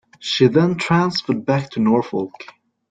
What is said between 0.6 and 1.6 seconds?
transferred